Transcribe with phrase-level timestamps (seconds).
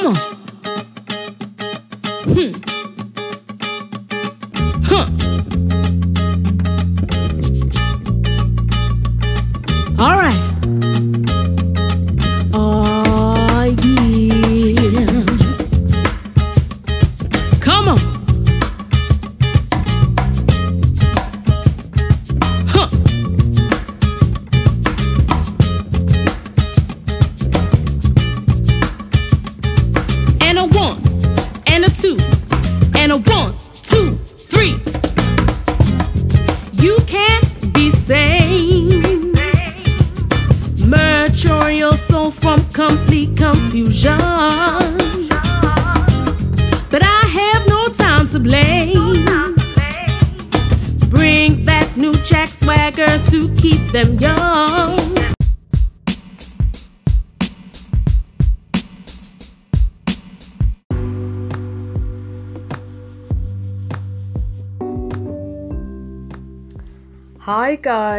[0.00, 0.20] Come on.
[2.32, 2.79] Hmm.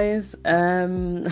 [0.02, 0.36] Guys.
[0.46, 1.28] Um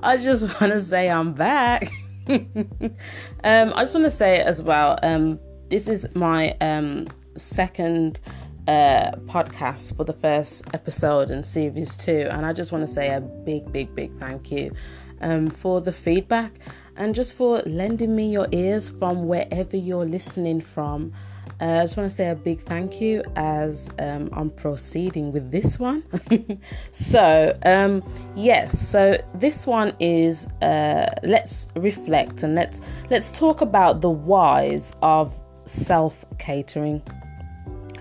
[0.00, 1.90] I just want to say I'm back.
[2.28, 5.38] um I just want to say as well um
[5.68, 8.20] this is my um second
[8.68, 13.10] uh podcast for the first episode in series 2 and I just want to say
[13.14, 14.74] a big big big thank you
[15.20, 16.52] um for the feedback
[16.96, 21.12] and just for lending me your ears from wherever you're listening from.
[21.58, 25.50] Uh, I just want to say a big thank you as um, I'm proceeding with
[25.50, 26.02] this one.
[26.92, 28.02] so, um,
[28.34, 34.94] yes, so this one is uh, let's reflect and let's let's talk about the whys
[35.00, 35.34] of
[35.64, 37.02] self catering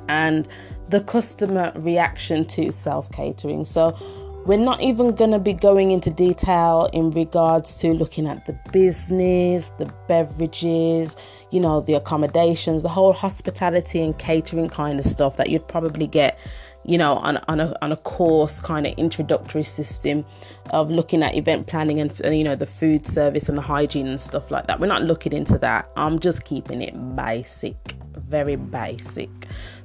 [0.09, 0.49] and
[0.89, 3.63] the customer reaction to self catering.
[3.63, 3.97] So,
[4.45, 8.53] we're not even going to be going into detail in regards to looking at the
[8.71, 11.15] business, the beverages,
[11.49, 16.05] you know, the accommodations, the whole hospitality and catering kind of stuff that you'd probably
[16.05, 16.37] get,
[16.83, 20.23] you know, on, on, a, on a course kind of introductory system
[20.69, 24.21] of looking at event planning and, you know, the food service and the hygiene and
[24.21, 24.79] stuff like that.
[24.79, 25.89] We're not looking into that.
[25.97, 29.29] I'm just keeping it basic, very basic.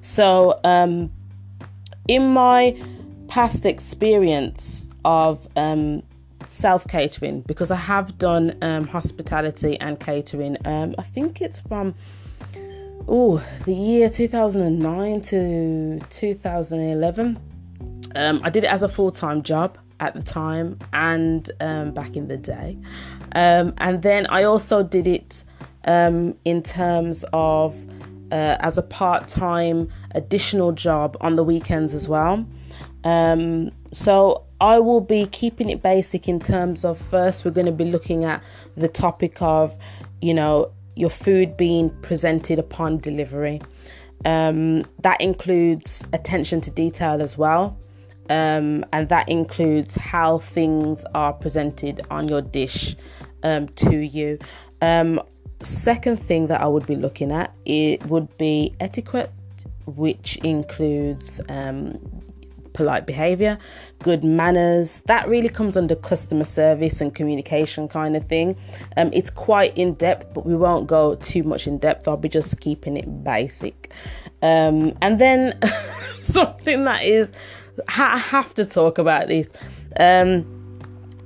[0.03, 1.11] So, um,
[2.09, 2.77] in my
[3.31, 6.03] past experience of um,
[6.49, 10.57] self catering because I have done um, hospitality and catering.
[10.67, 11.95] Um, I think it's from
[13.09, 17.39] oh the year 2009 to 2011.
[18.17, 22.17] Um, I did it as a full time job at the time and um, back
[22.17, 22.77] in the day,
[23.37, 25.45] um, and then I also did it
[25.85, 27.77] um, in terms of
[28.33, 32.45] uh, as a part time additional job on the weekends as well.
[33.05, 37.73] Um, so I will be keeping it basic in terms of first, we're going to
[37.73, 38.43] be looking at
[38.77, 39.77] the topic of,
[40.21, 43.61] you know, your food being presented upon delivery.
[44.25, 47.79] Um, that includes attention to detail as well.
[48.29, 52.95] Um, and that includes how things are presented on your dish
[53.43, 54.39] um, to you.
[54.83, 55.21] Um,
[55.63, 59.33] second thing that I would be looking at it would be etiquette,
[59.87, 61.99] which includes um,
[62.81, 63.59] polite behavior,
[63.99, 65.03] good manners.
[65.05, 68.57] That really comes under customer service and communication kind of thing.
[68.97, 72.09] Um, it's quite in depth, but we won't go too much in depth.
[72.09, 73.93] I'll be just keeping it basic.
[74.41, 75.61] Um, and then
[76.23, 77.29] something that is,
[77.87, 79.51] I have to talk about this
[79.99, 80.47] um,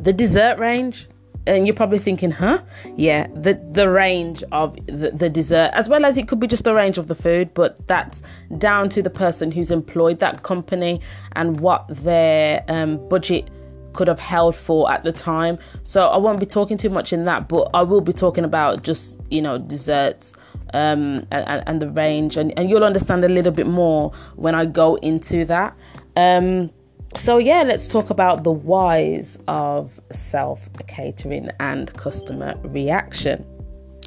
[0.01, 1.07] the dessert range
[1.47, 2.63] and you're probably thinking, huh?
[2.97, 6.65] Yeah, the the range of the, the dessert, as well as it could be just
[6.65, 8.23] the range of the food, but that's
[8.59, 11.01] down to the person who's employed that company
[11.33, 13.51] and what their um, budget
[13.93, 15.59] could have held for at the time.
[15.85, 18.83] So I won't be talking too much in that, but I will be talking about
[18.83, 20.33] just you know desserts
[20.73, 24.67] um, and, and the range, and, and you'll understand a little bit more when I
[24.67, 25.77] go into that.
[26.17, 26.71] Um,
[27.17, 33.45] so, yeah, let's talk about the whys of self catering and customer reaction.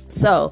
[0.10, 0.52] So,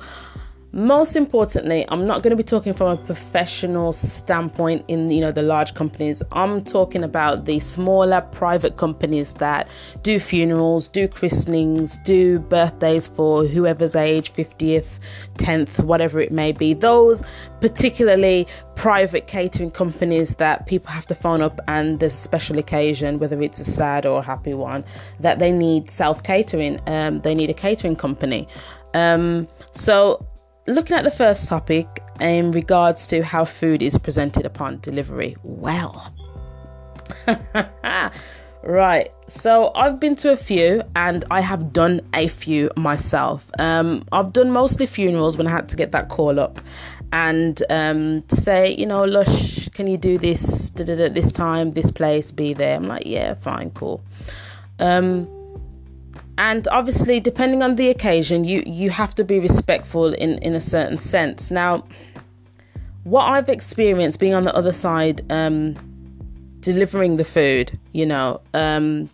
[0.76, 5.32] most importantly, I'm not going to be talking from a professional standpoint in you know
[5.32, 6.22] the large companies.
[6.34, 9.70] I'm talking about the smaller private companies that
[10.04, 15.00] do funerals, do christenings, do birthdays for whoever's age, 50th,
[15.36, 16.74] 10th, whatever it may be.
[16.74, 17.24] Those
[17.62, 18.46] particularly
[18.76, 23.42] private catering companies that people have to phone up and there's a special occasion, whether
[23.42, 24.84] it's a sad or a happy one,
[25.22, 26.82] that they need self catering.
[26.86, 28.50] Um, they need a catering company.
[28.94, 30.26] Um, so
[30.68, 35.36] looking at the first topic in regards to how food is presented upon delivery.
[35.44, 36.14] Well,
[38.66, 39.12] Right.
[39.28, 43.50] So I've been to a few and I have done a few myself.
[43.60, 46.60] Um, I've done mostly funerals when I had to get that call up
[47.14, 51.92] and um, to say, you know, Lush, can you do this at this time, this
[51.92, 52.76] place, be there?
[52.76, 54.04] I'm like, yeah, fine, cool.
[54.80, 55.28] Um,
[56.38, 60.62] and obviously, depending on the occasion, you you have to be respectful in in a
[60.62, 61.52] certain sense.
[61.52, 61.86] Now,
[63.04, 65.30] what I've experienced being on the other side.
[65.32, 65.76] Um,
[66.66, 69.08] delivering the food, you know, um,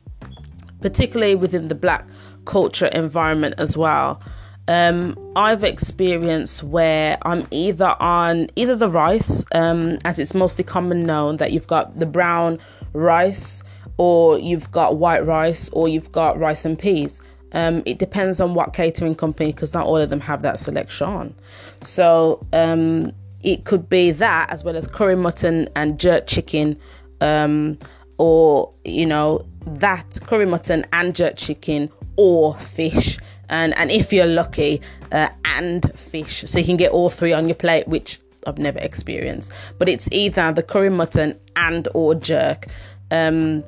[0.80, 2.08] particularly within the black
[2.46, 4.22] culture environment as well.
[4.70, 11.04] Um, I've experienced where I'm either on either the rice, um, as it's mostly common
[11.06, 12.58] known that you've got the brown
[12.94, 13.64] rice,
[13.98, 17.22] or you've got white rice, or you've got rice and peas.
[17.54, 21.36] Um, it depends on what catering company, because not all of them have that selection.
[21.82, 23.12] So um,
[23.44, 26.78] it could be that as well as curry mutton and jerk chicken
[27.22, 27.78] um,
[28.18, 33.18] or you know that curry mutton and jerk chicken or fish
[33.50, 37.48] and and if you're lucky uh, and fish so you can get all three on
[37.48, 42.68] your plate which I've never experienced but it's either the curry mutton and or jerk
[43.12, 43.64] um,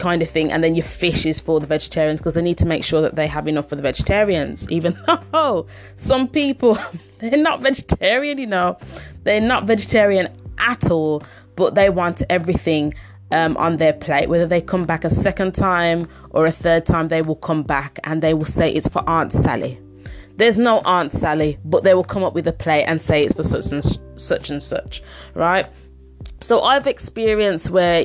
[0.00, 2.66] kind of thing and then your fish is for the vegetarians because they need to
[2.66, 4.98] make sure that they have enough for the vegetarians even
[5.32, 6.78] though some people
[7.18, 8.76] they're not vegetarian you know
[9.24, 11.22] they're not vegetarian at all
[11.56, 12.94] but they want everything
[13.32, 14.28] um, on their plate.
[14.28, 17.98] Whether they come back a second time or a third time, they will come back
[18.04, 19.80] and they will say it's for Aunt Sally.
[20.36, 23.34] There's no Aunt Sally, but they will come up with a plate and say it's
[23.34, 23.84] for such and
[24.18, 25.02] such and such,
[25.34, 25.66] right?
[26.40, 28.04] So I've experienced where,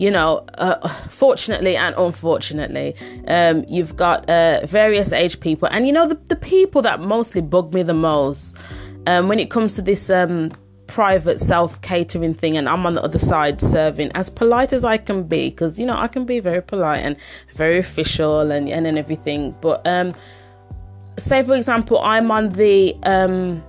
[0.00, 2.96] you know, uh, fortunately and unfortunately,
[3.28, 7.42] um, you've got uh, various age people, and you know the the people that mostly
[7.42, 8.56] bug me the most
[9.06, 10.52] um, when it comes to this um,
[10.86, 14.96] private self catering thing and I'm on the other side serving as polite as I
[14.96, 17.16] can be because you know I can be very polite and
[17.54, 19.54] very official and and, and everything.
[19.60, 20.14] But um
[21.18, 23.62] say for example I'm on the um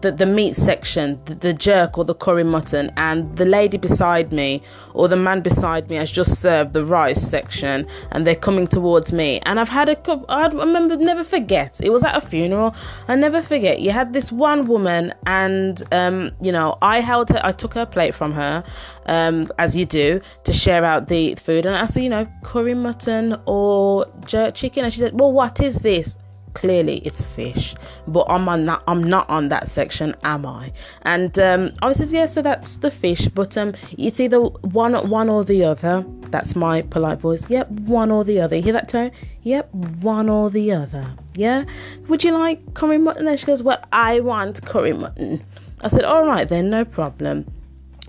[0.00, 4.32] the, the meat section, the, the, jerk or the curry mutton, and the lady beside
[4.32, 4.62] me
[4.94, 9.12] or the man beside me has just served the rice section, and they're coming towards
[9.12, 9.40] me.
[9.40, 10.26] And I've had a couple.
[10.28, 11.80] I remember, never forget.
[11.82, 12.74] It was at a funeral.
[13.08, 13.80] I never forget.
[13.80, 17.40] You had this one woman, and um, you know, I held her.
[17.44, 18.64] I took her plate from her,
[19.06, 22.74] um, as you do, to share out the food, and I said, you know, curry
[22.74, 26.16] mutton or jerk chicken, and she said, well, what is this?
[26.54, 27.74] Clearly it's fish.
[28.06, 30.72] But i'm on that i'm not on that section am i?
[31.02, 35.28] And um i said yeah so that's the fish but um it's either one one
[35.28, 36.04] or the other.
[36.30, 37.48] That's my polite voice.
[37.50, 38.56] Yep one or the other.
[38.56, 39.10] You hear that tone
[39.42, 41.14] yep one or the other.
[41.34, 41.64] Yeah?
[42.08, 43.26] Would you like curry mutton?
[43.26, 45.44] And she goes well i want curry mutton.
[45.82, 47.46] I said all right then no problem.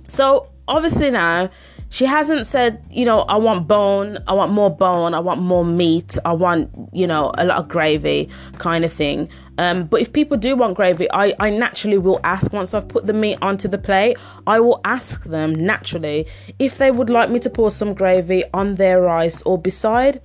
[0.08, 1.50] So obviously now
[1.94, 5.64] she hasn't said, you know, I want bone, I want more bone, I want more
[5.64, 9.30] meat, I want, you know, a lot of gravy kind of thing.
[9.60, 13.06] Um, but if people do want gravy, I, I naturally will ask once I've put
[13.06, 14.18] the meat onto the plate,
[14.48, 16.26] I will ask them naturally
[16.58, 20.20] if they would like me to pour some gravy on their rice or beside.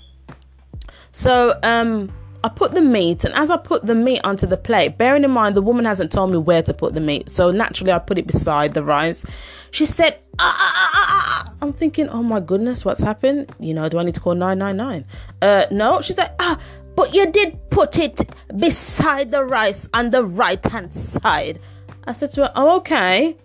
[1.10, 2.10] So, um,
[2.44, 5.30] I put the meat, and as I put the meat onto the plate, bearing in
[5.30, 8.18] mind the woman hasn't told me where to put the meat, so naturally I put
[8.18, 9.26] it beside the rice.
[9.70, 11.54] She said, ah, ah, ah, ah, ah.
[11.60, 13.54] I'm thinking, oh my goodness, what's happened?
[13.58, 15.04] You know, do I need to call 999?
[15.42, 16.00] Uh, no.
[16.00, 16.58] She's like, ah,
[16.94, 18.20] but you did put it
[18.56, 21.60] beside the rice on the right hand side.
[22.04, 23.36] I said to her, oh, okay.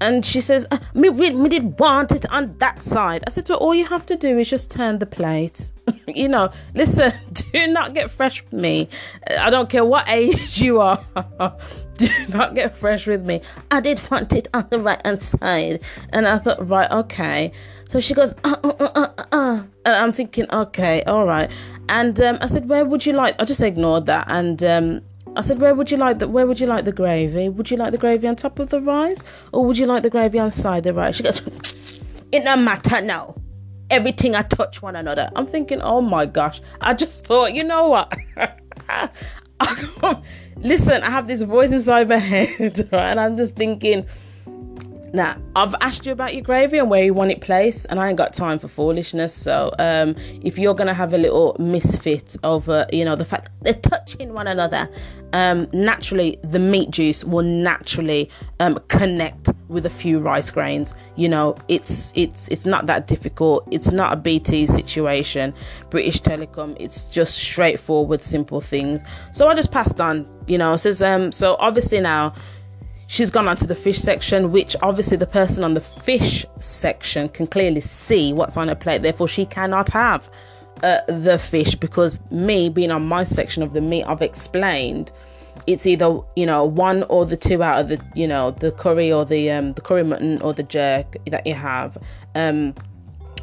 [0.00, 3.24] And she says, uh, me, we, we did want it on that side.
[3.26, 5.72] I said to her, all you have to do is just turn the plate.
[6.06, 8.88] you know, listen, do not get fresh with me.
[9.38, 11.02] I don't care what age you are.
[11.96, 13.40] do not get fresh with me.
[13.70, 15.80] I did want it on the right hand side.
[16.10, 17.52] And I thought, right, okay.
[17.88, 19.62] So she goes, uh, uh, uh, uh, uh.
[19.84, 21.50] And I'm thinking, okay, all right.
[21.88, 23.36] And um, I said, where would you like?
[23.38, 24.26] I just ignored that.
[24.28, 25.00] And um,
[25.36, 27.48] I said, where would you like the Where would you like the gravy?
[27.48, 30.10] Would you like the gravy on top of the rice, or would you like the
[30.10, 31.16] gravy on side the rice?
[31.16, 31.42] She goes,
[32.32, 33.36] it don't matter now
[33.90, 35.30] everything I touch one another.
[35.36, 36.60] I'm thinking, oh my gosh.
[36.80, 38.12] I just thought, you know what?
[40.56, 43.10] Listen, I have this voice inside my head, right?
[43.10, 44.06] And I'm just thinking,
[45.12, 48.08] now, I've asked you about your gravy and where you want it placed, and I
[48.08, 49.32] ain't got time for foolishness.
[49.34, 53.74] So, um, if you're gonna have a little misfit over, you know, the fact they're
[53.74, 54.88] touching one another,
[55.32, 60.94] um, naturally the meat juice will naturally um, connect with a few rice grains.
[61.16, 63.66] You know, it's it's it's not that difficult.
[63.70, 65.54] It's not a BT situation.
[65.90, 66.76] British Telecom.
[66.78, 69.02] It's just straightforward, simple things.
[69.32, 70.26] So I just passed on.
[70.46, 71.32] You know, says um.
[71.32, 72.34] So obviously now
[73.06, 77.46] she's gone onto the fish section, which obviously the person on the fish section can
[77.46, 79.02] clearly see what's on her plate.
[79.02, 80.30] Therefore, she cannot have
[80.82, 85.12] uh, the fish because me being on my section of the meat, I've explained
[85.66, 89.10] it's either you know one or the two out of the you know the curry
[89.10, 91.96] or the um the curry mutton or the jerk that you have
[92.34, 92.74] um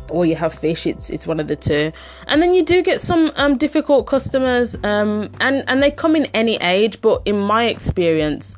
[0.10, 1.92] or you have fish it's it's one of the two
[2.28, 6.26] and then you do get some um difficult customers um and and they come in
[6.28, 8.56] any age but in my experience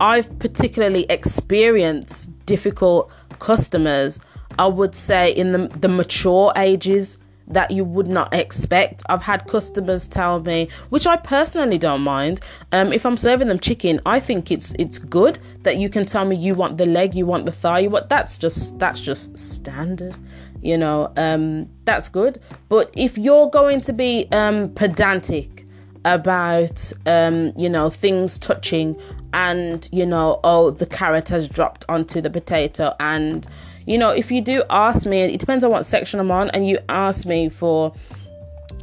[0.00, 4.18] I've particularly experienced difficult customers,
[4.58, 7.18] I would say in the, the mature ages
[7.50, 9.02] that you would not expect.
[9.08, 12.40] I've had customers tell me, which I personally don't mind.
[12.72, 16.24] Um, if I'm serving them chicken, I think it's it's good that you can tell
[16.24, 19.36] me you want the leg, you want the thigh, you want that's just that's just
[19.36, 20.16] standard.
[20.62, 22.40] You know, um, that's good.
[22.68, 25.66] But if you're going to be um, pedantic
[26.04, 28.96] about um, you know things touching
[29.32, 32.94] and you know oh the carrot has dropped onto the potato.
[33.00, 33.46] And
[33.86, 36.68] you know if you do ask me it depends on what section i'm on and
[36.68, 37.92] you ask me for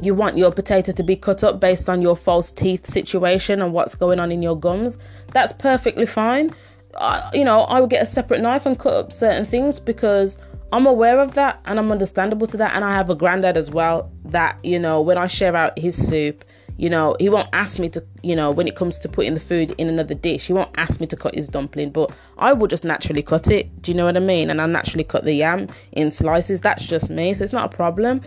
[0.00, 3.72] you want your potato to be cut up based on your false teeth situation and
[3.72, 4.98] what's going on in your gums
[5.32, 6.54] that's perfectly fine.
[6.94, 10.36] Uh, you know i would get a separate knife and cut up certain things because
[10.72, 12.74] i'm aware of that and i'm understandable to that.
[12.74, 15.94] And i have a granddad as well that you know when i share out his
[15.96, 16.44] soup
[16.78, 19.40] you know, he won't ask me to, you know, when it comes to putting the
[19.40, 22.68] food in another dish, he won't ask me to cut his dumpling, but I will
[22.68, 23.82] just naturally cut it.
[23.82, 24.48] Do you know what I mean?
[24.48, 26.60] And I naturally cut the yam in slices.
[26.60, 28.20] That's just me, so it's not a problem.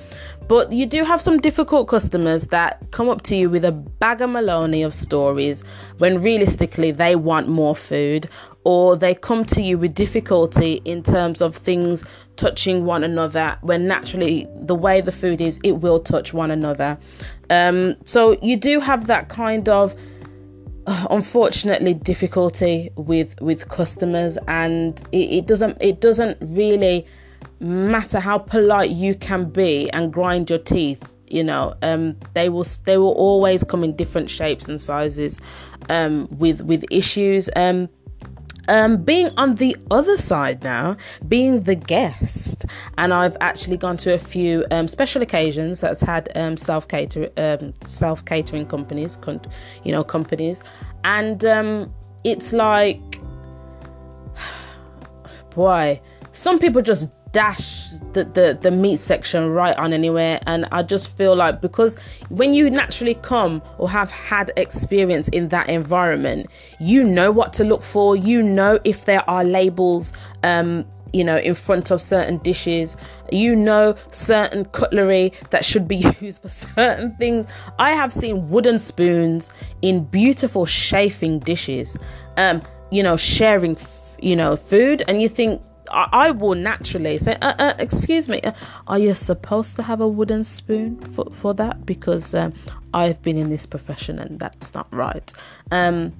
[0.49, 4.19] But you do have some difficult customers that come up to you with a bag
[4.19, 5.63] of maloney of stories
[5.97, 8.29] when realistically they want more food
[8.65, 12.03] or they come to you with difficulty in terms of things
[12.41, 16.97] touching one another when naturally the way the food is it will touch one another.
[17.51, 19.93] Um, so you do have that kind of
[20.87, 27.05] uh, unfortunately difficulty with with customers and it, it doesn't it doesn't really
[27.59, 31.75] matter how polite you can be and grind your teeth you know.
[31.81, 35.39] Um, they will they will always come in different shapes and sizes
[35.89, 37.49] um, with with issues.
[37.55, 37.87] Um,
[38.67, 42.65] um, being on the other side now, being the guest,
[42.97, 47.29] and I've actually gone to a few um, special occasions that's had um, self cater
[47.37, 49.41] um, self catering companies, con-
[49.83, 50.61] you know, companies,
[51.03, 53.19] and um, it's like,
[55.55, 55.99] boy,
[56.31, 60.39] some people just dash the, the the meat section right on anywhere.
[60.47, 61.97] And i just feel like because
[62.29, 67.63] when you naturally come or have had experience in that environment you know what to
[67.63, 68.15] look for.
[68.15, 72.97] You know if there are labels um you know in front of certain dishes.
[73.31, 77.45] You know certain cutlery that should be used for certain things.
[77.79, 81.95] I have seen wooden spoons in beautiful chafing dishes
[82.37, 82.61] um
[82.91, 85.03] you know sharing f- you know food.
[85.07, 85.61] And you think
[85.91, 88.53] I, will naturally say, uh, uh, "Excuse me, uh,
[88.87, 92.53] are you supposed to have a wooden spoon for for that?" Because um,
[92.93, 95.33] I've been in this profession and that's not right.
[95.71, 96.13] Um,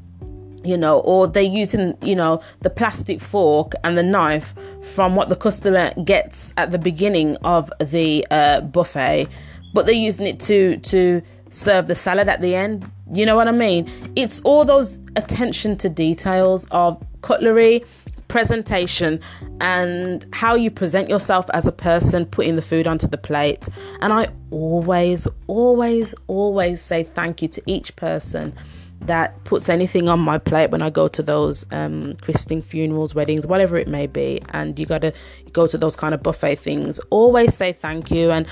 [0.64, 4.54] you know, or they're using, you know, the plastic fork and the knife
[4.84, 9.28] from what the customer gets at the beginning of the uh, buffet,
[9.74, 12.90] but they're using it to to serve the salad at the end.
[13.12, 13.90] You know what I mean?
[14.16, 17.84] It's all those attention to details of cutlery
[18.32, 19.20] presentation
[19.60, 23.68] and how you present yourself as a person putting the food onto the plate.
[24.00, 28.54] And I always, always, always say thank you to each person
[29.02, 33.48] that puts anything on my plate when I go to those um, christening, funerals, weddings,
[33.48, 34.42] whatever it may be.
[34.50, 35.14] And you got to
[35.54, 37.00] go to those kind of buffet things.
[37.10, 38.32] Always say thank you.
[38.32, 38.48] And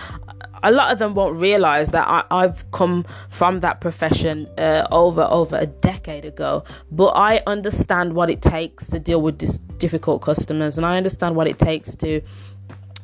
[0.64, 5.22] a lot of them won't realize that I, have come from that profession uh, over
[5.30, 6.64] over a decade ago.
[6.92, 11.36] But I understand what it takes to deal with dis- difficult customers, and I understand
[11.36, 12.22] what it takes to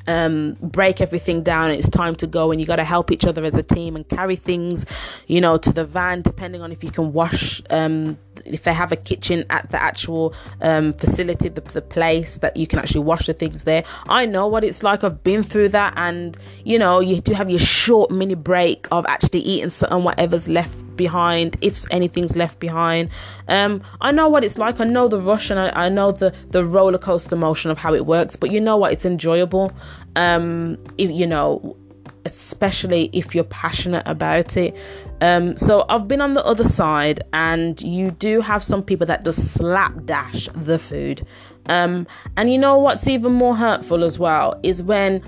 [0.08, 1.72] um, break everything down.
[1.72, 4.08] It's time to go and you got to help each other as a team and
[4.08, 4.86] carry things
[5.28, 8.92] you know to the van depending on if you can wash um, if they have
[8.92, 13.26] a kitchen at the actual um, facility the, the place that you can actually wash
[13.28, 13.84] the things there.
[14.08, 15.04] I know what it's like.
[15.04, 19.06] I've been through that and you know you do have your short mini break of
[19.08, 23.10] actually eating something whatever's left behind if anything's left behind.
[23.48, 24.80] Um, i know what it's like.
[24.80, 27.94] I know the rush and I, I, know the the roller coaster motion of how
[27.94, 28.94] it works but you know what?
[28.94, 29.72] It's enjoyable.
[30.16, 31.78] Um, if you know
[32.26, 34.76] especially if you're passionate about it.
[35.22, 39.24] Um, so i've been on the other side and you do have some people that
[39.24, 41.26] just slapdash the food.
[41.68, 42.06] Um,
[42.38, 45.24] and you know what's even more hurtful as well is when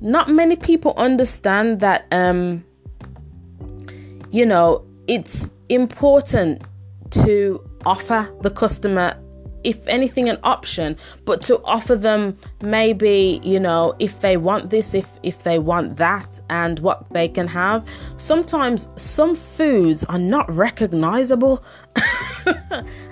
[0.00, 2.64] not many people understand that um,
[4.30, 6.62] you know it's important
[7.10, 9.16] to offer the customer
[9.64, 14.94] if anything an option but to offer them maybe you know if they want this
[14.94, 17.86] if if they want that and what they can have.
[18.16, 21.62] Sometimes some foods are not recognizable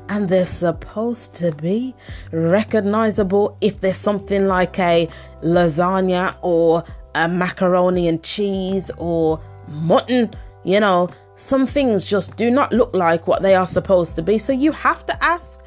[0.08, 1.94] and they're supposed to be
[2.32, 5.08] recognizable if there's something like a
[5.42, 11.08] lasagna or a macaroni and cheese or mutton you know.
[11.36, 14.38] Some things just do not look like what they are supposed to be.
[14.38, 15.60] So you have to ask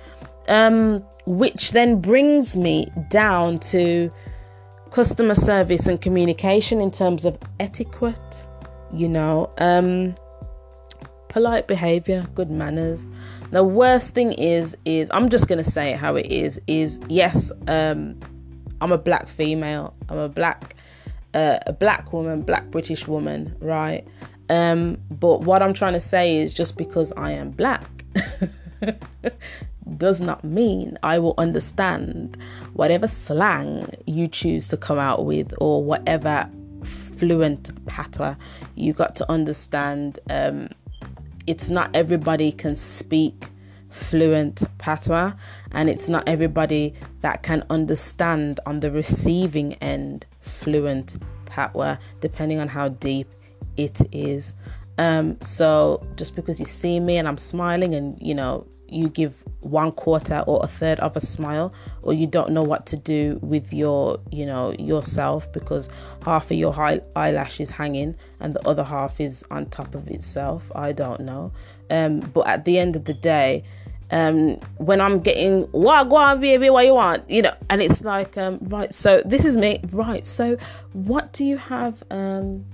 [0.47, 4.11] um, which then brings me down to
[4.91, 8.47] customer service and communication in terms of etiquette,
[8.93, 10.15] you know, um,
[11.29, 13.07] polite behavior, good manners.
[13.51, 16.59] The worst thing is, is I'm just gonna say it how it is.
[16.67, 18.19] Is yes, um,
[18.81, 19.93] I'm a black female.
[20.09, 20.75] I'm a black,
[21.33, 24.05] uh, a black woman, black British woman, right?
[24.49, 27.87] Um, but what I'm trying to say is just because I am black.
[29.97, 32.37] does not mean I will understand
[32.73, 36.49] whatever slang you choose to come out with or whatever
[36.83, 38.35] fluent patois.
[38.75, 40.69] You got to understand um,
[41.47, 43.49] it's not everybody can speak
[43.89, 45.33] fluent patois
[45.71, 52.69] and it's not everybody that can understand on the receiving end fluent patois depending on
[52.69, 53.27] how deep
[53.75, 54.53] it is
[54.97, 59.33] um, so just because you see me and I'm smiling and you know you give
[59.61, 63.39] one quarter or a third of a smile or you don't know what to do
[63.41, 65.87] with your you know yourself because
[66.23, 70.07] half of your high eyelash is hanging and the other half is on top of
[70.07, 70.71] itself.
[70.75, 71.51] I don't know.
[71.89, 73.63] Um but at the end of the day
[74.09, 77.29] um when i'm getting what go on baby what you want?
[77.29, 79.79] You know and it's like um right so this is me.
[79.91, 80.57] Right so
[80.93, 82.65] what do you have um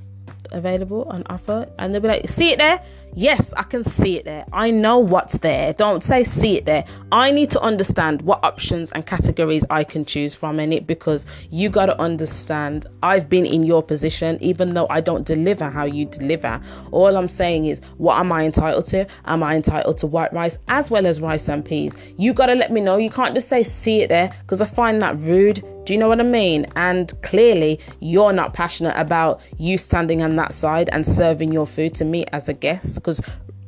[0.52, 1.68] available on offer?
[1.78, 2.82] And they'll be like see it there
[3.18, 4.46] yes i can see it there.
[4.54, 5.74] I know what's there.
[5.74, 6.86] Don't say see it there.
[7.12, 11.26] I need to understand what options and categories i can choose from in it because
[11.50, 15.86] you got to understand i've been in your position even though i don't deliver how
[15.86, 16.62] you deliver.
[16.92, 19.08] All i'm saying is what am i entitled to?
[19.26, 21.94] Am i entitled to white rice as well as rice and peas?
[22.18, 22.98] You got to let me know.
[22.98, 25.64] You can't just say see it there because i find that rude.
[25.88, 26.66] Do you know what I mean?
[26.76, 31.96] And clearly, you're not passionate about you standing on that side and serving your food
[31.96, 33.22] to me as a guest because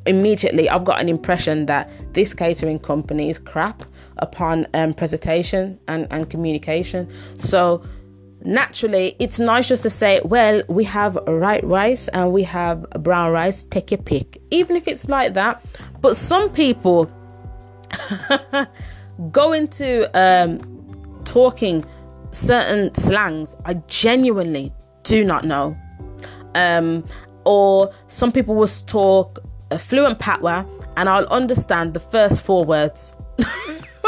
[0.06, 3.84] immediately I've got an impression that this catering company is crap
[4.17, 7.10] upon um, presentation and, and communication.
[7.38, 7.82] So,
[8.43, 13.32] naturally, it's nice just to say, well, we have white rice and we have brown
[13.32, 15.63] rice, take your pick, even if it's like that.
[16.02, 17.10] But some people
[19.32, 20.60] go into um,
[21.23, 21.86] talking
[22.32, 24.73] certain slangs I genuinely
[25.04, 25.78] do not know.
[26.56, 27.06] Um,
[27.50, 29.40] or some people will talk
[29.72, 30.64] a fluent patois
[30.98, 33.16] and I'll understand the first four words.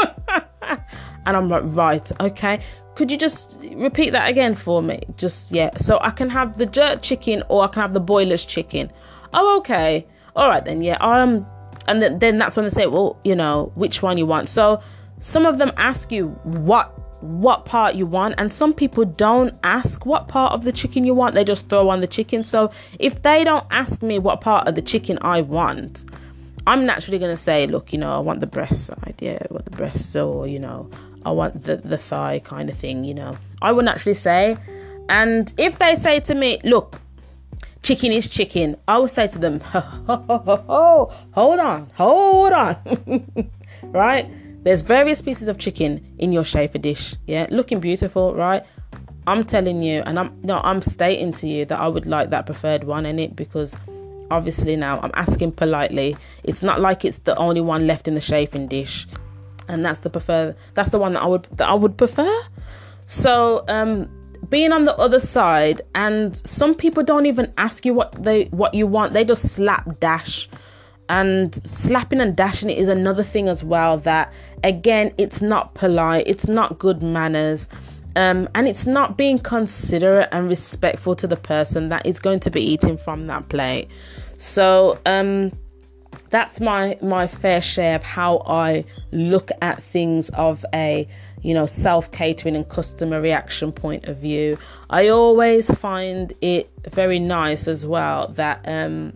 [1.26, 2.60] and I'm like, right, okay.
[2.94, 5.00] Could you just repeat that again for me?
[5.16, 5.76] Just yeah.
[5.76, 8.92] So I can have the jerk chicken or I can have the boilers chicken.
[9.32, 10.06] Oh, okay.
[10.36, 10.80] All right then.
[10.80, 10.98] Yeah.
[11.00, 11.44] Um,
[11.88, 14.46] and then that's when they say, well, you know, which one you want.
[14.48, 14.80] So
[15.16, 20.04] some of them ask you what what part you want and some people don't ask
[20.04, 22.42] what part of the chicken you want they just throw on the chicken.
[22.42, 26.04] So if they don't ask me what part of the chicken i want
[26.66, 29.64] i'm naturally going to say look you know i want the breast side yeah what
[29.64, 30.88] the breast or you know
[31.24, 33.36] i want the the thigh kind of thing you know.
[33.60, 34.56] I would naturally say
[35.08, 37.00] and if they say to me look
[37.82, 43.50] chicken is chicken i will say to them ho, ho, ho, hold on hold on
[43.84, 44.28] right
[44.62, 48.64] there's various pieces of chicken in your chafer dish, yeah, looking beautiful, right?
[49.26, 52.46] I'm telling you, and I'm no, I'm stating to you that I would like that
[52.46, 53.76] preferred one in it because
[54.30, 56.16] obviously now I'm asking politely.
[56.42, 59.06] It's not like it's the only one left in the chafing dish,
[59.68, 60.56] and that's the prefer.
[60.74, 62.42] That's the one that I would that I would prefer.
[63.04, 64.08] So, um,
[64.48, 68.74] being on the other side, and some people don't even ask you what they what
[68.74, 69.12] you want.
[69.12, 70.48] They just slap dash
[71.12, 74.32] and slapping and dashing it is another thing as well that
[74.64, 77.68] again it's not polite it's not good manners
[78.16, 82.50] um, and it's not being considerate and respectful to the person that is going to
[82.50, 83.88] be eating from that plate.
[84.36, 85.52] So um,
[86.28, 91.08] that's my my fair share of how i look at things of a
[91.42, 94.58] you know self catering and customer reaction point of view.
[94.90, 99.14] I always find it very nice as well that um,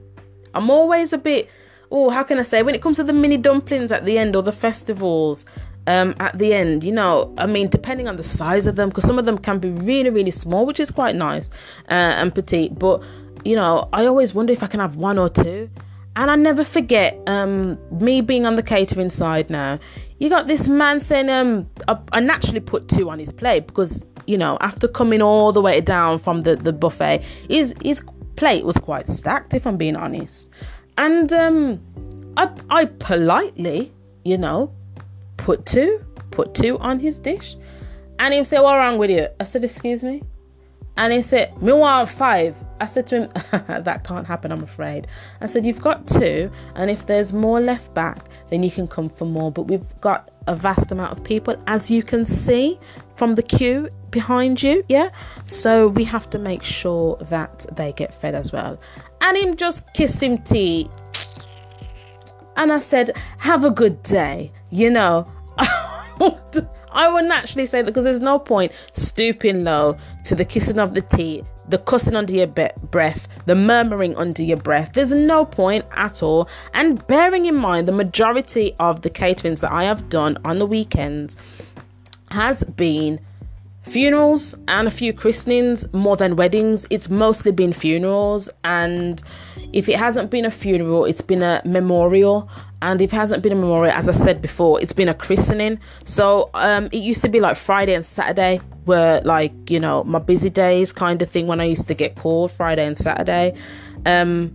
[0.55, 1.51] i'm always a bit
[1.91, 4.37] oh, how can I say, when it comes to the mini dumplings at the end
[4.37, 5.45] or the festivals
[5.87, 9.05] um, at the end, you know, I mean, depending on the size of them, because
[9.05, 11.51] some of them can be really, really small, which is quite nice
[11.89, 12.79] uh, and petite.
[12.79, 13.03] But,
[13.45, 15.71] you know, I always wonder if I can have one or two.
[16.17, 19.79] And I never forget um, me being on the catering side now.
[20.19, 24.03] You got this man saying, um, I, I naturally put two on his plate because,
[24.27, 28.03] you know, after coming all the way down from the, the buffet, his, his
[28.37, 30.49] plate was quite stacked, if I'm being honest.
[30.99, 31.81] And um,
[32.37, 33.93] I, I politely,
[34.25, 34.73] you know,
[35.37, 37.57] put two, put two on his dish.
[38.19, 39.29] And he said, What wrong with you?
[39.41, 40.23] I said, Excuse me?
[40.97, 42.57] And he said, Me want five.
[42.81, 43.31] I said to him,
[43.85, 45.07] That can't happen, I'm afraid.
[45.41, 49.09] I said, You've got two, and if there's more left back, then you can come
[49.09, 49.53] for more.
[49.53, 52.79] But we've got a vast amount of people, as you can see
[53.15, 55.11] from the queue behind you, yeah?
[55.47, 58.79] So we have to make sure that they get fed as well.
[59.21, 60.89] And him just kiss him tea.
[62.57, 65.31] And I said, Have a good day, you know.
[66.97, 70.95] I would naturally say that because there's no point stooping low to the kissing of
[70.95, 74.93] the teeth, the cussing under your be- breath, the murmuring under your breath.
[74.95, 76.49] There's no point at all.
[76.73, 80.65] And bearing in mind, the majority of the caterings that I have done on the
[80.65, 81.37] weekends
[82.31, 83.21] has been
[83.87, 86.87] funerals and a few christenings more than weddings.
[86.91, 89.23] It's mostly been funerals, and
[89.73, 92.49] if it hasn't been a funeral, it's been a memorial.
[92.83, 95.81] And if it hasn't been a memorial, as I said before, it's been a christening.
[96.05, 100.19] So um, it used to be like Friday and Saturday were like, you know, my
[100.19, 103.55] busy days kind of thing when I used to get called Friday and Saturday.
[104.05, 104.55] Um,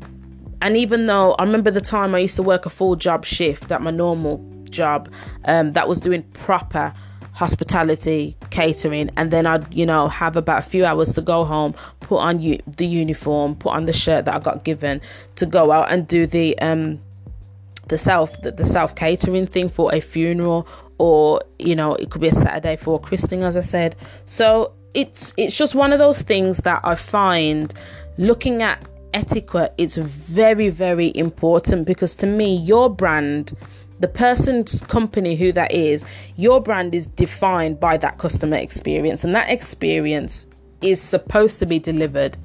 [0.61, 3.71] and even though I remember the time I used to work a full job shift
[3.71, 4.37] at my normal
[4.69, 5.11] job
[5.45, 6.93] um, that was doing proper
[7.33, 11.73] hospitality catering and then I'd you know have about a few hours to go home
[12.01, 15.01] put on u- the uniform put on the shirt that I got given
[15.37, 16.99] to go out and do the um
[17.87, 20.67] the self the, the self catering thing for a funeral
[20.97, 23.95] or you know it could be a Saturday for a christening as I said.
[24.25, 27.73] So it's it's just one of those things that I find
[28.17, 33.55] looking at etiquette it's very very important because to me your brand
[34.01, 36.03] the person's company who that is
[36.35, 39.23] your brand is defined by that customer experience.
[39.23, 40.47] And that experience
[40.81, 42.35] is supposed to be delivered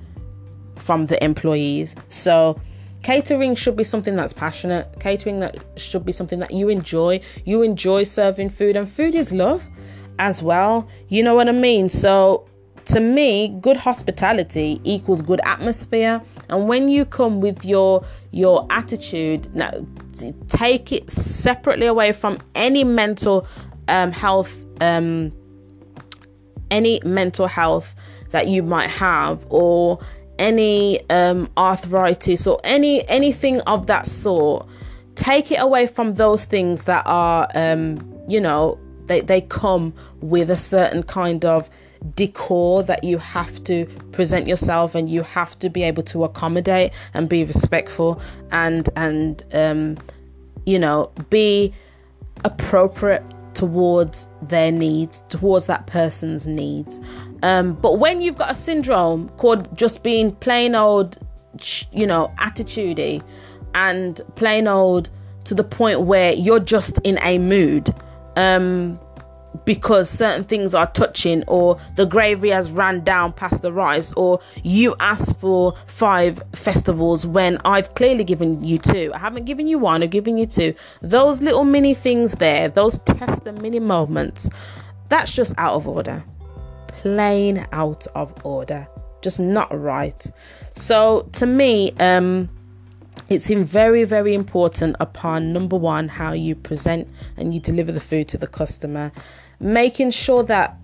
[0.76, 1.96] from the employees.
[2.08, 2.60] So
[3.02, 5.00] catering should be something that's passionate.
[5.00, 7.20] Catering that should be something that you enjoy.
[7.44, 9.66] You enjoy serving food and food is love
[10.18, 10.86] as well.
[11.08, 11.88] You know what i mean?
[11.88, 12.46] So
[12.86, 16.22] to me good hospitality equals good atmosphere.
[16.48, 19.72] And when you come with your your attitude now
[20.48, 23.46] take it separately away from any mental
[23.88, 25.32] um, health um,
[26.70, 27.94] any mental health
[28.30, 29.98] that you might have or
[30.38, 34.66] any um, arthritis or any anything of that sort.
[35.14, 40.50] Take it away from those things that are um, you know they, they come with
[40.50, 41.70] a certain kind of
[42.14, 46.92] decor that you have to present yourself and you have to be able to accommodate
[47.14, 48.20] and be respectful
[48.52, 49.96] and and um
[50.64, 51.72] you know be
[52.44, 53.22] appropriate
[53.54, 57.00] towards their needs towards that person's needs.
[57.42, 61.18] Um but when you've got a syndrome called just being plain old
[61.92, 63.22] you know attitudey
[63.74, 65.08] and plain old
[65.44, 67.94] to the point where you're just in a mood
[68.36, 68.98] um
[69.64, 74.40] because certain things are touching or the gravy has ran down past the rice or
[74.62, 79.12] you asked for five festivals when I've clearly given you two.
[79.14, 80.74] I haven't given you one, I've given you two.
[81.02, 84.48] Those little mini things there, those test the mini moments,
[85.08, 86.24] that's just out of order.
[86.88, 88.88] Plain out of order.
[89.22, 90.26] Just not right.
[90.74, 92.48] So to me, um
[93.28, 98.28] it's very very important upon number one how you present and you deliver the food
[98.28, 99.10] to the customer
[99.60, 100.76] making sure that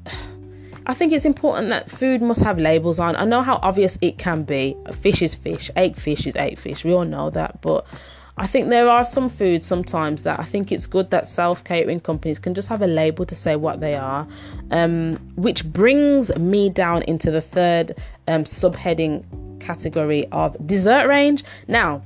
[0.87, 3.15] I think it's important that food must have labels on.
[3.15, 4.77] I know how obvious it can be.
[5.01, 6.85] Fish is fish, ate fish is ate fish.
[6.85, 7.87] We all know that, but
[8.37, 12.01] I think there are some foods sometimes that I think it's good that self catering
[12.01, 14.27] companies can just have a label to say what they are,
[14.71, 17.95] um, which brings me down into the third
[18.27, 21.45] um, subheading category of dessert range.
[21.69, 22.03] Now,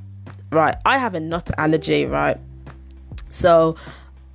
[0.50, 2.38] right, I have a nut allergy, right?
[3.30, 3.76] So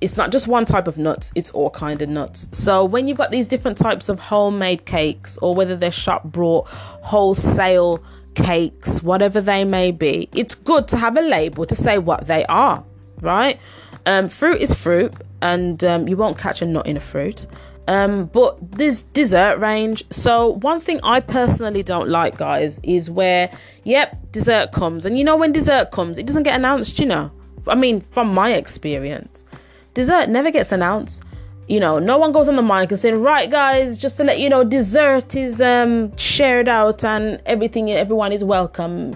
[0.02, 2.48] it's not just one type of nuts it's all kind of nuts.
[2.52, 6.68] So when you've got these different types of homemade cakes or whether they're shop brought
[6.68, 8.02] wholesale
[8.34, 12.44] cakes whatever they may be it's good to have a label to say what they
[12.46, 12.82] are
[13.22, 13.58] right?
[14.04, 17.46] Um, fruit is fruit and um, you won't catch a nut in a fruit.
[17.88, 23.50] Um, but there's dessert range so one thing i personally don't like guys is where
[23.82, 25.04] yep dessert comes.
[25.04, 27.32] And you know when dessert comes it doesn't get announced you know.
[27.66, 29.44] I mean from my experience
[29.94, 31.22] Dessert never gets announced.
[31.68, 34.40] You know, no one goes on the mic and saying, "Right, guys, just to let
[34.40, 37.90] you know, dessert is um, shared out and everything.
[37.90, 39.14] Everyone is welcome."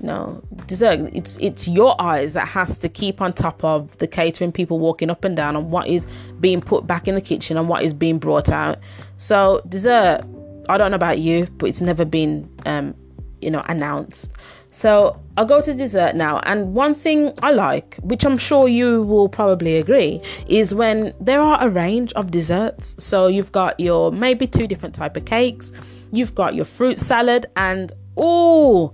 [0.00, 4.52] no dessert it's it's your eyes that has to keep on top of the catering
[4.52, 6.06] people walking up and down on what is
[6.40, 8.78] being put back in the kitchen and what is being brought out
[9.16, 10.22] so dessert
[10.68, 12.94] i don't know about you but it's never been um
[13.40, 14.30] you know announced
[14.78, 19.02] so i'll go to dessert now and one thing i like which i'm sure you
[19.02, 22.94] will probably agree is when there are a range of desserts.
[22.96, 25.72] So you've got your maybe two different type of cakes
[26.12, 28.92] you've got your fruit salad and oh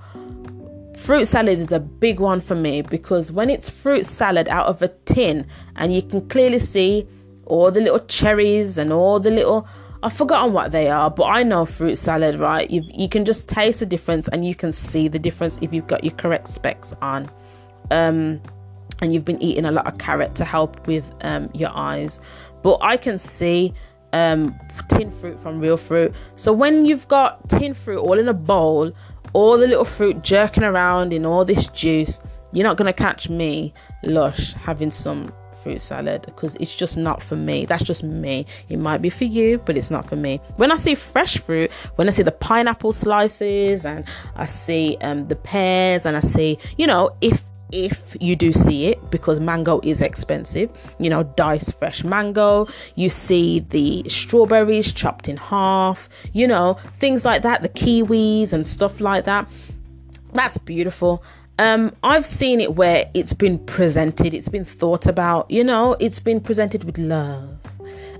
[0.96, 4.80] fruit salad is a big one for me because when it's fruit salad out of
[4.80, 7.06] a tin and you can clearly see
[7.44, 9.68] all the little cherries and all the little
[10.04, 12.70] I've forgotten what they are, but I know fruit salad, right?
[12.70, 15.86] You you can just taste the difference and you can see the difference if you've
[15.86, 17.30] got your correct specs on.
[17.90, 18.42] Um,
[19.00, 22.20] and you've been eating a lot of carrot to help with um, your eyes.
[22.62, 23.72] But I can see
[24.12, 24.54] um,
[24.88, 26.14] tin fruit from real fruit.
[26.34, 28.92] So when you've got tin fruit all in a bowl
[29.32, 32.20] all the little fruit jerking around in all this juice,
[32.52, 35.32] you're not going to catch me, Lush, having some
[35.64, 37.64] fruit salad because it's just not for me.
[37.64, 38.46] That's just me.
[38.68, 40.40] It might be for you, but it's not for me.
[40.56, 44.04] When I see fresh fruit, when I see the pineapple slices and
[44.36, 48.86] I see um, the pears and I see, you know, if if you do see
[48.86, 55.28] it because mango is expensive you know diced fresh mango you see the strawberries chopped
[55.28, 59.48] in half you know things like that the kiwis and stuff like that
[60.34, 61.24] that's beautiful
[61.58, 66.20] um i've seen it where it's been presented it's been thought about you know it's
[66.20, 67.58] been presented with love.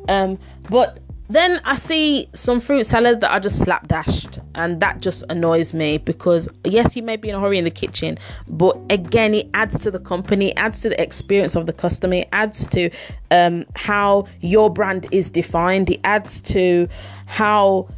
[0.08, 0.38] Um
[0.70, 5.72] but then I see some fruit salad that I just slapdashed, and that just annoys
[5.72, 9.48] me because yes, you may be in a hurry in the kitchen, but again, it
[9.54, 12.90] adds to the company, adds to the experience of the customer, it adds to
[13.30, 16.88] um, how your brand is defined, it adds to
[17.26, 17.88] how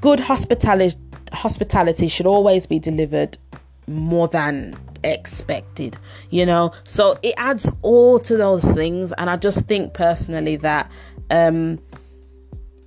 [0.00, 0.96] good hospitality
[1.32, 3.38] hospitality should always be delivered
[3.94, 5.96] more than expected,
[6.30, 6.72] you know.
[6.84, 10.90] So it adds all to those things, and I just think personally that.
[11.30, 11.78] Um,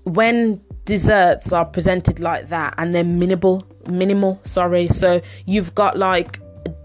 [0.04, 6.40] when desserts are presented like that and they're minimal minimal sorry so you've got like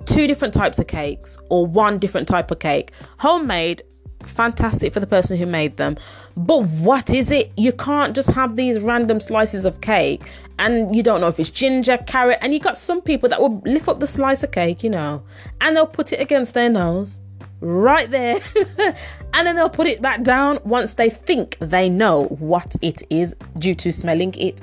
[0.06, 3.82] two different types of cakes or one different type of cake homemade
[4.22, 5.96] fantastic for the person who made them
[6.36, 10.22] but what is it you can't just have these random slices of cake
[10.58, 13.60] and you don't know if it's ginger carrot and you got some people that will
[13.64, 15.22] lift up the slice of cake you know
[15.60, 17.18] and they'll put it against their nose
[17.60, 18.40] right there
[19.34, 23.34] and then they'll put it back down once they think they know what it is
[23.58, 24.60] due to smelling it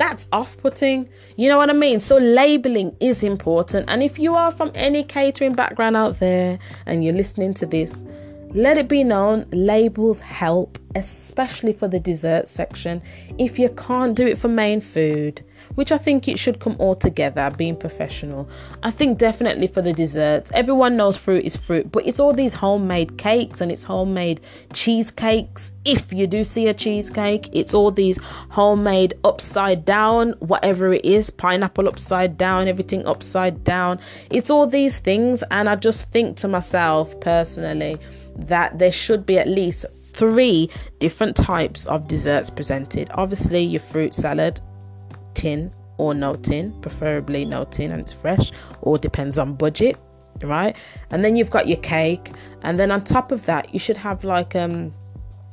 [0.00, 1.10] that's off putting.
[1.36, 2.00] You know what I mean?
[2.00, 3.84] So, labeling is important.
[3.90, 8.02] And if you are from any catering background out there and you're listening to this,
[8.52, 13.00] let it be known labels help, especially for the dessert section.
[13.38, 16.94] If you can't do it for main food, which I think it should come all
[16.94, 18.48] together, being professional.
[18.82, 22.54] I think definitely for the desserts, everyone knows fruit is fruit, but it's all these
[22.54, 24.40] homemade cakes and it's homemade
[24.72, 25.72] cheesecakes.
[25.84, 28.18] If you do see a cheesecake, it's all these
[28.50, 34.00] homemade upside down, whatever it is pineapple upside down, everything upside down.
[34.30, 37.98] It's all these things, and I just think to myself personally
[38.48, 43.10] that there should be at least three different types of desserts presented.
[43.14, 44.60] Obviously, your fruit salad,
[45.34, 49.96] tin or no tin, preferably no tin and it's fresh, or depends on budget,
[50.42, 50.76] right?
[51.10, 54.24] And then you've got your cake, and then on top of that, you should have
[54.24, 54.94] like um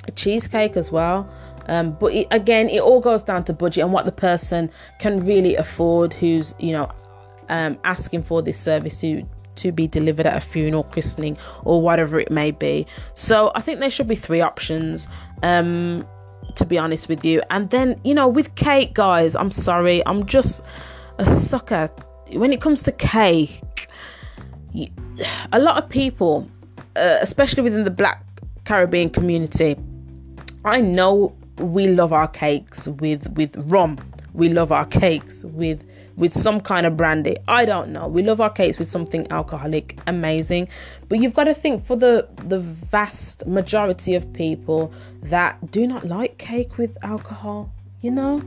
[0.08, 1.30] a cheesecake as well.
[1.68, 5.26] Um, but it, again, it all goes down to budget and what the person can
[5.26, 6.90] really afford who's you know
[7.50, 9.24] um, asking for this service to
[9.58, 12.88] to be delivered at a funeral, christening, or whatever it may be.
[13.14, 15.10] So I think there should be three options.
[15.44, 16.06] Um,
[16.56, 17.42] to be honest with you.
[17.52, 20.62] And then, you know, with cake, guys, I'm sorry, I'm just
[21.20, 21.90] a sucker.
[22.32, 23.88] When it comes to cake,
[25.54, 26.50] a lot of people,
[26.96, 28.24] uh, especially within the black
[28.66, 29.76] Caribbean community,
[30.66, 33.98] I know we love our cakes with with rum.
[34.34, 35.84] We love our cakes with
[36.18, 37.38] with some kind of brandy.
[37.48, 38.08] I don't know.
[38.08, 40.68] We love our cakes with something alcoholic, amazing.
[41.08, 46.06] But you've got to think for the the vast majority of people that do not
[46.06, 48.42] like cake with alcohol, you know?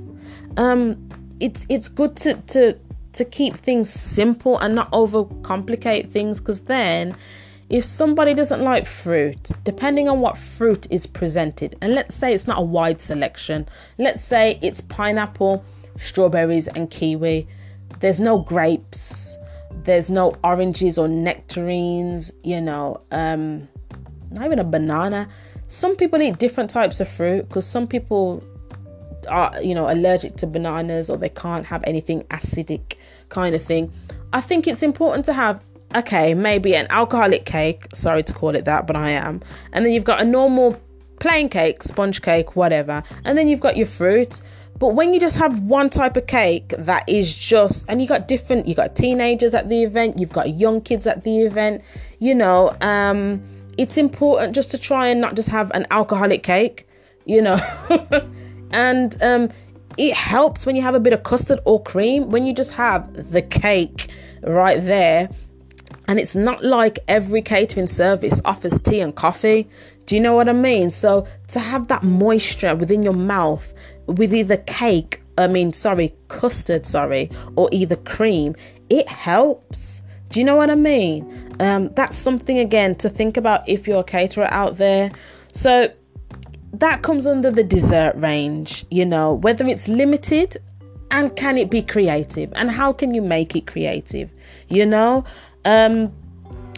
[0.57, 2.79] Um it's it's good to to
[3.13, 7.17] to keep things simple and not overcomplicate things because then
[7.69, 12.49] if somebody doesn't like fruit, depending on what fruit is presented, and let's say it's
[12.49, 15.65] not a wide selection, let's say it's pineapple,
[15.97, 17.47] strawberries, and kiwi,
[17.99, 19.37] there's no grapes,
[19.83, 23.69] there's no oranges or nectarines, you know, um,
[24.31, 25.29] not even a banana.
[25.67, 28.43] Some people eat different types of fruit because some people
[29.29, 32.95] are, you know, allergic to bananas or they can't have anything acidic
[33.29, 33.93] kind of thing.
[34.33, 35.63] I think it's important to have
[35.95, 39.41] okay, maybe an alcoholic cake, sorry to call it that, but I am.
[39.73, 40.81] And then you've got a normal
[41.19, 43.03] plain cake, sponge cake, whatever.
[43.25, 44.41] And then you've got your fruit.
[44.81, 48.27] But when you just have one type of cake that is just, and you got
[48.27, 51.83] different, you got teenagers at the event, you've got young kids at the event,
[52.19, 53.43] you know, um,
[53.77, 56.89] it's important just to try and not just have an alcoholic cake,
[57.27, 57.61] you know,
[58.71, 59.51] and um,
[59.99, 63.31] it helps when you have a bit of custard or cream when you just have
[63.31, 64.09] the cake
[64.45, 65.29] right there
[66.09, 69.69] and it's not like every catering service offers tea and coffee.
[70.07, 70.91] Do you know what I mean?
[70.91, 73.73] So to have that moisture within your mouth
[74.11, 78.55] with either cake, I mean, sorry, custard, sorry, or either cream,
[78.89, 80.03] it helps.
[80.29, 81.57] Do you know what I mean?
[81.61, 85.11] Um, that's something again to think about if you're a caterer out there.
[85.53, 85.93] So
[86.75, 90.57] that comes under the dessert range, you know, whether it's limited
[91.11, 94.31] and can it be creative and how can you make it creative,
[94.69, 95.25] you know?
[95.65, 96.13] Um,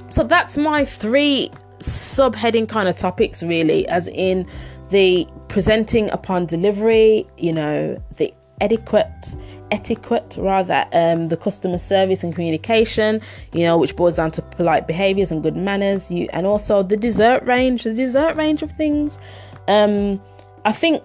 [0.09, 4.47] so that's my three subheading kind of topics, really, as in
[4.93, 9.35] the presenting upon delivery, you know, the etiquette
[9.73, 13.21] etiquette rather um the customer service and communication
[13.53, 16.97] you know which boils down to polite behaviors and good manners you and also the
[16.97, 19.19] dessert range the dessert range of things.
[19.67, 20.21] Um
[20.65, 21.03] i think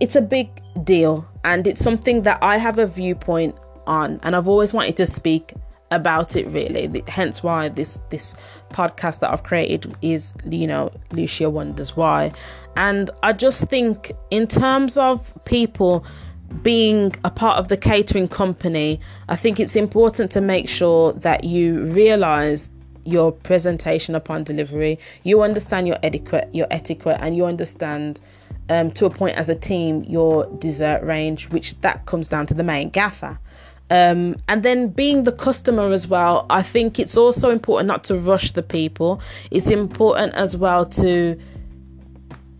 [0.00, 0.48] it's a big
[0.84, 3.54] deal and it's something that i have a viewpoint
[3.86, 5.54] on and i've always wanted to speak
[5.90, 7.02] about it really.
[7.08, 8.34] Hence why this this
[8.70, 12.32] podcast that i've created is you know Lushea wonders why.
[12.76, 16.04] And i just think in terms of people
[16.62, 18.98] being a part of the catering company
[19.28, 22.70] i think it's important to make sure that you realize
[23.04, 28.18] your presentation upon delivery you understand your etiquette your etiquette and you understand
[28.68, 32.54] um, to a point as a team your dessert range which that comes down to
[32.54, 33.38] the main gaffer
[33.90, 38.16] um, and then being the customer as well, I think it's also important not to
[38.16, 39.20] rush the people.
[39.50, 41.38] It's important as well to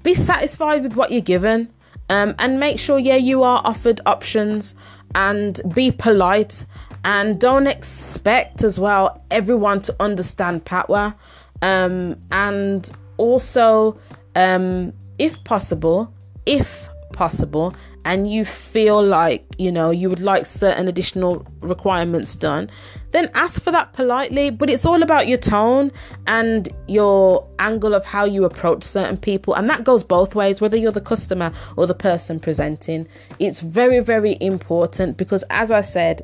[0.03, 1.73] be satisfied with what you're given
[2.09, 4.75] um, and make sure, yeah, you are offered options
[5.15, 6.67] and be polite
[7.05, 11.15] and don't expect as well everyone to understand Patwa.
[11.63, 13.99] Um, and also,
[14.35, 16.13] um, if possible,
[16.45, 22.71] if possible, and you feel like you know you would like certain additional requirements done
[23.13, 24.51] then ask for that politely.
[24.51, 25.93] But it's all about your tone
[26.27, 30.77] and your angle of how you approach certain people and that goes both ways whether
[30.77, 33.07] you're the customer or the person presenting.
[33.39, 36.23] It's very very important because as i said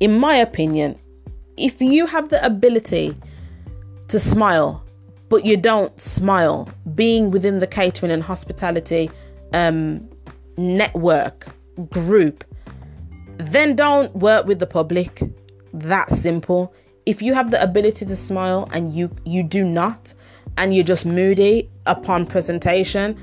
[0.00, 0.98] in my opinion
[1.56, 3.16] if you have the ability
[4.08, 4.82] to smile
[5.28, 9.10] but you don't smile being within the catering and hospitality
[9.52, 10.08] um
[10.56, 11.46] network,
[11.90, 12.44] group,
[13.38, 15.22] then don't work with the public.
[15.72, 16.74] That simple.
[17.04, 20.14] If you have the ability to smile and you you do not
[20.56, 23.18] and you're just moody upon presentation,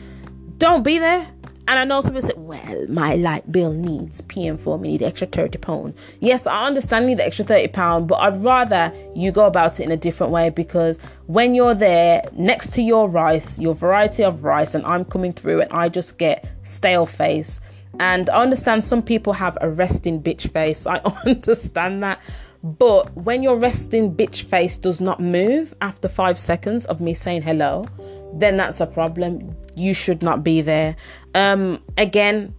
[0.57, 1.32] don't be there.
[1.65, 5.01] And I know some people say, well, my light bill needs paying for me, need
[5.01, 5.93] the extra 30 pound.
[6.19, 9.83] Yes, I understand need the extra 30 pound, but I'd rather you go about it
[9.83, 14.43] in a different way because when you're there next to your rice, your variety of
[14.43, 17.61] rice, and I'm coming through and I just get stale face.
[17.99, 20.85] And I understand some people have a resting bitch face.
[20.87, 22.19] I understand that.
[22.63, 27.41] But when your resting bitch face does not move after five seconds of me saying
[27.41, 27.85] hello,
[28.33, 29.55] then that's a problem.
[29.75, 30.95] You should not be there.
[31.35, 32.53] Um, again,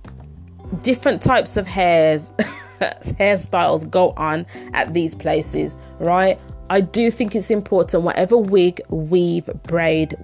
[0.82, 2.30] different types of hairs,
[2.80, 6.38] hairstyles go on at these places, right?
[6.70, 10.16] I do think it's important, whatever wig, weave, braid,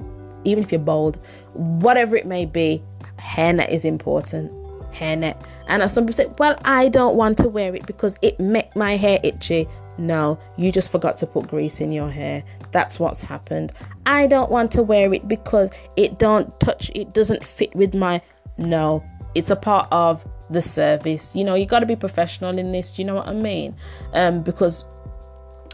[0.44, 1.18] even if you're bald,
[1.52, 2.82] whatever it may be,
[3.18, 4.52] hairnet is important.
[4.92, 5.40] Hairnet.
[5.68, 8.96] And some people say, well, I don't want to wear it because it make my
[8.96, 9.68] hair itchy.
[9.98, 12.42] No, you just forgot to put grease in your hair.
[12.72, 13.72] That's what's happened.
[14.06, 18.20] I don't want to wear it because it don't touch it doesn't fit with my
[18.60, 19.02] no.
[19.34, 21.34] It's a part of the service.
[21.34, 22.96] You know, you got to be professional in this.
[22.96, 23.74] Do you know what I mean?
[24.12, 24.84] Um because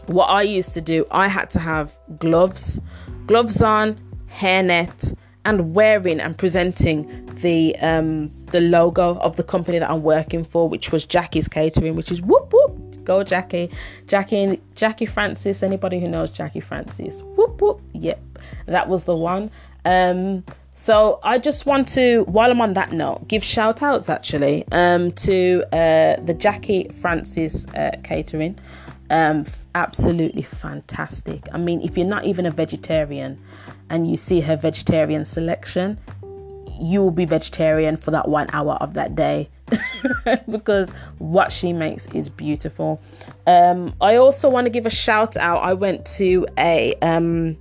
[0.07, 2.79] what I used to do, I had to have gloves,
[3.25, 3.99] gloves on,
[4.31, 10.43] hairnet, and wearing and presenting the um the logo of the company that I'm working
[10.43, 13.69] for, which was Jackie's Catering, which is whoop whoop, go Jackie,
[14.07, 15.63] Jackie, Jackie Francis.
[15.63, 18.21] Anybody who knows Jackie Francis, whoop whoop, yep,
[18.65, 19.49] that was the one.
[19.85, 20.43] Um,
[20.79, 25.11] so I just want to, while I'm on that note, give shout outs actually um,
[25.13, 28.59] to uh, the Jackie Francis uh, Catering.
[29.09, 31.47] Um, absolutely fantastic.
[31.51, 33.41] I mean, if you're not even a vegetarian
[33.89, 35.97] and you see her vegetarian selection,
[36.79, 39.49] you will be vegetarian for that one hour of that day
[40.47, 43.01] because what she makes is beautiful.
[43.47, 45.63] Um, I also want to give a shout out.
[45.63, 47.57] I went to a um,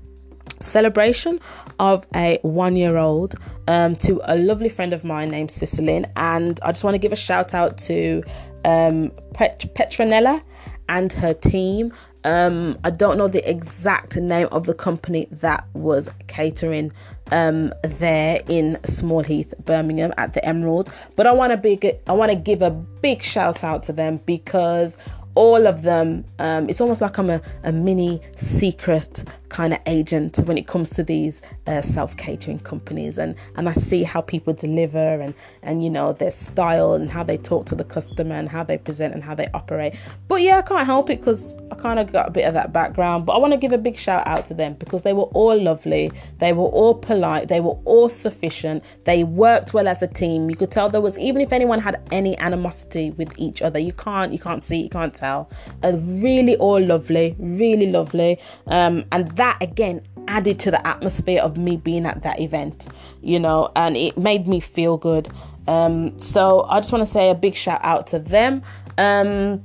[0.60, 1.40] celebration
[1.78, 3.34] of a one year old
[3.68, 7.12] um, to a lovely friend of mine named Cicilline, and I just want to give
[7.12, 8.22] a shout out to
[8.64, 10.42] um, Pet- Petronella
[10.88, 11.92] and her team.
[12.24, 16.92] Um, I don't know the exact name of the company that was catering
[17.30, 22.12] um, there in Small Heath, Birmingham at the Emerald, but I want to big I
[22.12, 24.96] want to give a big shout out to them because
[25.36, 30.38] all of them, um, it's almost like I'm a, a mini secret kind of agent
[30.46, 34.54] when it comes to these uh, self catering companies, and and I see how people
[34.54, 38.48] deliver and and you know their style and how they talk to the customer and
[38.48, 39.94] how they present and how they operate.
[40.26, 41.54] But yeah, I can't help it because
[41.86, 43.26] kind of got a bit of that background.
[43.26, 45.56] But I want to give a big shout out to them because they were all
[45.56, 50.50] lovely, they were all polite, they were all sufficient, they worked well as a team.
[50.50, 53.92] You could tell there was even if anyone had any animosity with each other, you
[53.92, 55.48] can't you can't see you can't tell.
[55.84, 55.92] Uh,
[56.26, 61.76] really all lovely, really lovely, um, and that again added to the atmosphere of me
[61.76, 62.88] being at that event,
[63.22, 65.28] you know, and it made me feel good.
[65.68, 68.62] Um, so I just want to say a big shout out to them.
[68.98, 69.64] Um,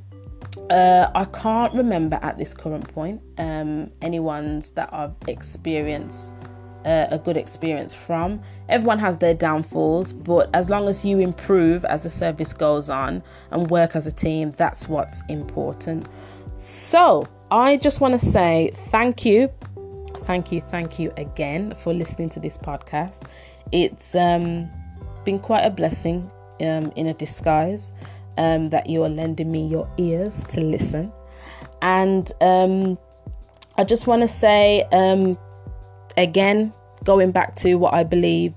[0.69, 6.33] uh, I can't remember at this current point um, any ones that I've experienced
[6.85, 8.41] uh, a good experience from.
[8.67, 13.23] Everyone has their downfalls, but as long as you improve as the service goes on
[13.51, 16.07] and work as a team, that's what's important.
[16.55, 19.49] So I just want to say thank you
[20.23, 23.23] thank you, thank you again for listening to this podcast.
[23.71, 24.69] It's um,
[25.25, 26.31] been quite a blessing
[26.61, 27.91] um, in a disguise
[28.41, 31.11] um, that you are lending me your ears to listen.
[31.83, 32.97] And um,
[33.77, 35.37] I just want to say um,
[36.17, 36.73] again,
[37.03, 38.55] going back to what I believe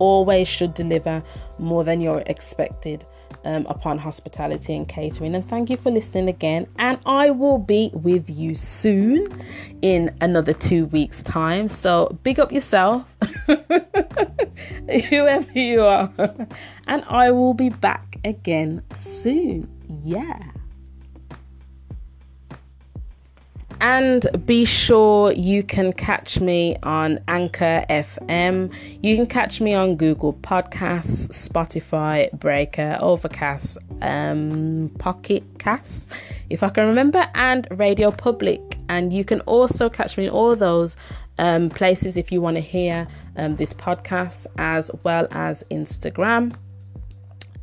[0.00, 1.22] always should deliver
[1.58, 3.06] more than you're expected
[3.44, 5.34] um, upon hospitality and catering.
[5.34, 6.66] And thank you for listening again.
[6.78, 9.28] And I will be with you soon
[9.80, 11.68] in another two weeks' time.
[11.68, 13.16] So big up yourself,
[13.46, 16.10] whoever you are.
[16.88, 19.68] And I will be back again soon.
[20.04, 20.38] Yeah.
[23.82, 28.74] And be sure you can catch me on Anchor FM.
[29.02, 36.12] You can catch me on Google Podcasts, Spotify, Breaker, Overcast, um, Pocket Cast,
[36.50, 38.60] if I can remember, and Radio Public.
[38.90, 40.94] And you can also catch me in all those
[41.38, 46.54] um, places if you want to hear um, this podcast, as well as Instagram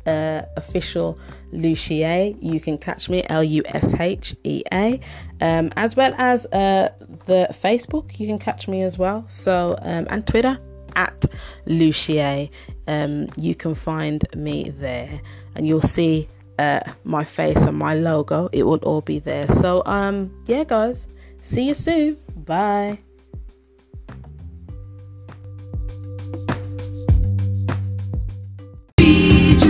[0.08, 1.18] uh, official
[1.52, 2.36] Lushea.
[2.40, 5.00] You can catch me L U S H E A,
[5.40, 6.88] um, as well as uh,
[7.26, 8.18] the Facebook.
[8.18, 9.24] You can catch me as well.
[9.28, 10.58] So um, and Twitter
[10.96, 11.24] at
[11.66, 12.50] Lushea.
[12.86, 15.20] Um, you can find me there,
[15.54, 16.28] and you'll see
[16.58, 18.48] uh, my face and my logo.
[18.52, 19.46] It will all be there.
[19.48, 21.06] So um, yeah, guys.
[21.40, 22.18] See you soon.
[22.34, 22.98] Bye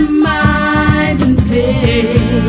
[0.07, 2.48] mind and pain.